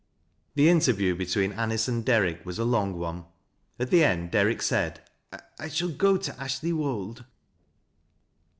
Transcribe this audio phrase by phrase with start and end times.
[0.55, 3.25] The interview between Anice and Derrick was a long one.
[3.77, 4.99] At the end Derrick said:
[5.33, 7.23] ^ I shall go to Ashley Wold."